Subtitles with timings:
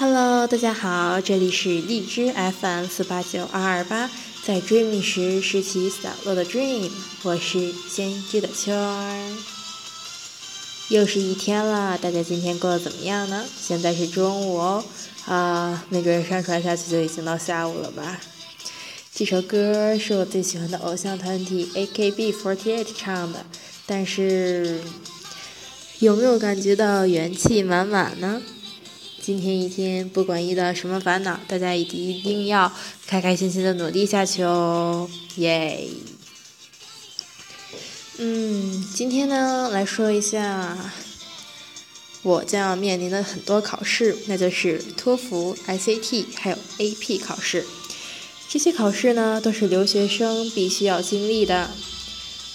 [0.00, 4.08] Hello，大家好，这里是荔枝 FM 四八九二二八，
[4.44, 6.88] 在 dream 时拾起散落的 dream，
[7.24, 9.36] 我是先知的秋儿。
[10.90, 13.44] 又是一天了，大家今天过得怎么样呢？
[13.60, 14.84] 现在是中午哦，
[15.26, 18.20] 啊，没准上传下去就已经到下午了吧。
[19.12, 23.44] 这首歌是我最喜欢的偶像团体 AKB48 唱的，
[23.84, 24.80] 但是
[25.98, 28.40] 有没有感觉到元气满满呢？
[29.28, 32.72] 今天一天，不管遇到什么烦恼，大家一定一定要
[33.06, 35.06] 开开心心的努力下去哦，
[35.36, 35.86] 耶！
[38.16, 40.90] 嗯，今天呢，来说一下
[42.22, 47.66] 我将要面临的很多考试，那就是托福、SAT 还有 AP 考试。
[48.48, 51.68] 这些考试呢，都是留学生必须要经历的，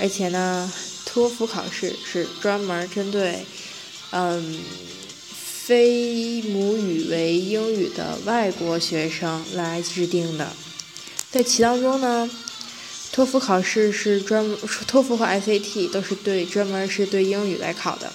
[0.00, 0.72] 而且呢，
[1.04, 3.46] 托福考试是专门针对，
[4.10, 4.58] 嗯。
[5.66, 10.52] 非母语为英语的外国学生来制定的，
[11.32, 12.30] 在其当中呢，
[13.10, 18.12] 托福考试是专门托福和 SAT 都是对专门是对英语来考的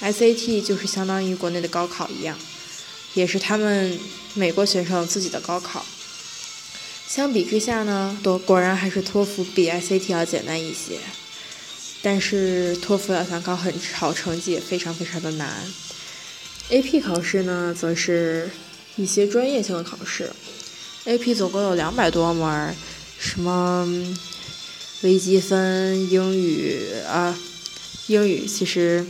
[0.00, 2.38] ，SAT 就是相当于国内的高考一样，
[3.14, 3.98] 也是他们
[4.34, 5.84] 美国学生自己的高考。
[7.08, 11.00] 相比之下呢，都果然还是托福比 SAT 要简单一些，
[12.00, 15.64] 但是托福要想考很好成绩也非常非常的难。
[16.70, 18.50] AP 考试呢，则是
[18.96, 20.30] 一些专业性的考试。
[21.04, 22.74] AP 总共有两百多门，
[23.18, 23.86] 什么
[25.02, 27.38] 微积分、英语啊，
[28.06, 29.04] 英语其实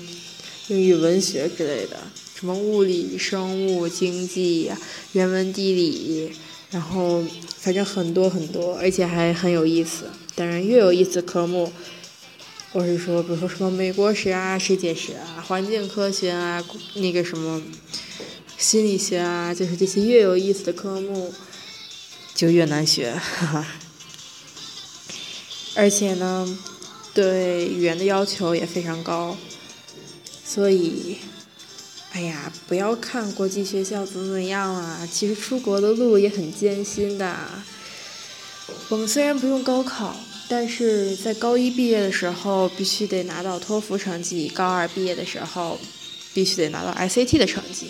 [0.68, 1.98] 英语文学之类的，
[2.34, 4.70] 什么物理、生物、经济、
[5.12, 6.32] 人文地理，
[6.70, 7.22] 然后
[7.58, 10.06] 反正很多很多，而且还很有意思。
[10.34, 11.72] 当然，越有意思科目。
[12.72, 17.60] 或是说，比如说什么美国史啊、世界史啊、环境科学啊、那个什么
[18.56, 21.34] 心理学啊，就是这些越有意思的科目，
[22.34, 23.66] 就越难学，哈哈。
[25.74, 26.58] 而且呢，
[27.12, 29.36] 对语言的要求也非常高，
[30.42, 31.18] 所以，
[32.12, 37.36] 哎呀，不要看国际学校怎么怎么样啊，其实出国的路也很艰辛的。
[38.88, 40.16] 我们虽然不用高考。
[40.54, 45.78] 但是在高一毕业的时候，必须得拿到托福成绩；高二毕业的时候，
[46.34, 47.86] 必须得拿到 SAT 的成绩。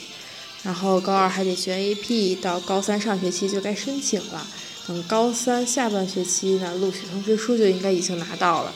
[0.63, 4.47] 然后高二还得学 AP，到高三上学期就该申请了。
[4.87, 8.73] 等高三下半学期呢，录取通知书就应该已经拿到了。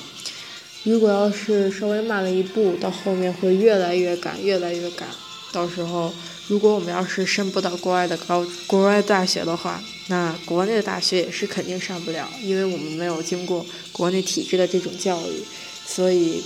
[0.83, 5.09] 如果要是稍微慢了一步，到后面会越来越赶，越来越赶。
[5.53, 6.13] 到时候，
[6.49, 15.43] 如果我们要是申不到国外的高国外大学的话，那国内的大学也是肯定上不了，因为我们没有经过国内体制的这种教育，
[15.87, 16.43] 所以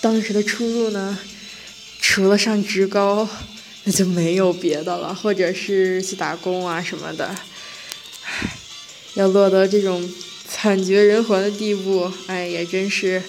[0.00, 1.18] 当时的出路呢，
[2.00, 3.28] 除了上职高，
[3.84, 7.34] 那就没有别的了，或者是去打工啊什么的。
[8.24, 8.56] 唉，
[9.14, 10.08] 要落得这种
[10.48, 13.22] 惨绝人寰的地步，哎，也真是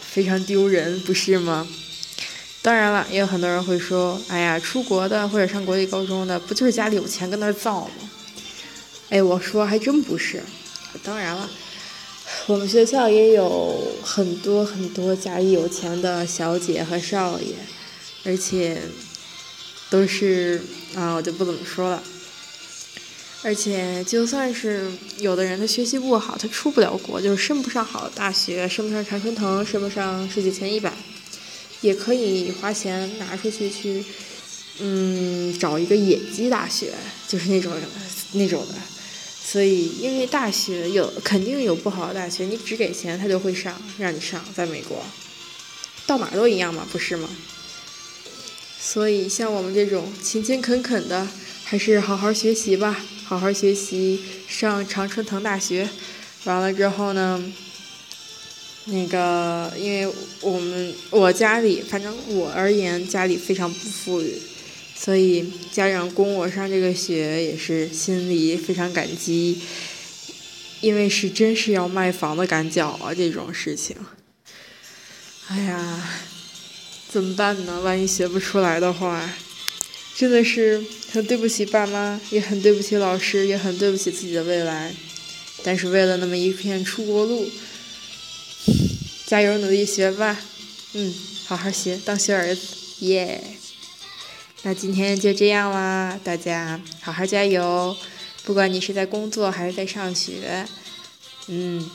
[0.00, 1.66] 非常丢人，不是吗？
[2.66, 8.10] 当然了，也有很多人会说，哎呀，出国的或者上国立高中的，不就是家里有钱跟那儿造吗？
[9.08, 10.42] 哎，我说还真不是。
[11.04, 11.48] 当然了，
[12.48, 17.54] 我们学校也有很多很多家里有钱的小姐和少爷，
[18.24, 18.82] 而且
[19.88, 20.60] 都是
[20.96, 22.02] 啊，我就不怎么说了。
[23.44, 30.92] 而且就算是有的人他学习不好，他出不了国，就是升不上好大学，升不上常春藤，升不上世界前一百，
[31.80, 34.04] 也可以花钱拿出去去，
[34.80, 36.92] 嗯，找一个野鸡大学，
[37.28, 37.72] 就是那种
[38.32, 38.74] 那种的。
[39.48, 44.44] 所以，因为大学有肯定有不好的大学，你只给钱他就会上，让你上。
[44.54, 45.04] 在美国，
[46.04, 47.28] 到哪都一样嘛，不是吗？
[48.80, 51.28] 所以，像我们这种勤勤恳恳的，
[51.64, 55.88] 还是好好学习吧，好好学习，上常春藤大学。
[56.42, 57.40] 完了之后呢，
[58.86, 60.75] 那个，因为我们
[61.16, 64.34] 我家里，反正我而言，家里非常不富裕。
[64.94, 69.58] 所以家长供我上这个学也是心里非常感激，
[70.80, 73.96] 因为是真是要卖房的赶脚啊这种事情。
[75.48, 76.06] 哎呀，
[77.10, 77.80] 怎么办呢？
[77.80, 79.32] 万一学不出来的话，
[80.14, 84.94] 真的是很对不起爸妈，也很对不起老师，也很对不起自己的未来。
[85.62, 87.48] 但是为了那么一片出国路，
[89.26, 90.38] 加油努力学吧，
[90.98, 91.12] 嗯，
[91.46, 92.60] 好好学，当学儿子，
[93.00, 93.38] 耶。
[94.62, 97.94] 那今天就这样啦，大家好好加油！
[98.44, 100.66] 不管你是在工作还是在上学，
[101.48, 101.86] 嗯，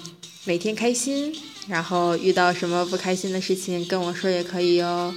[0.43, 1.35] 每天开心。
[1.67, 5.11] 然后遇到什么不开心的事情跟我说也可以哟。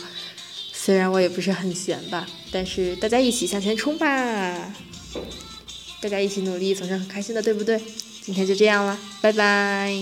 [0.72, 4.74] 虽然我也不是很闲吧，但是大家一起向前冲吧！
[6.00, 7.78] 大家一起努力，总是很开心的，对不对？
[8.22, 9.94] 今天就这样了，拜拜。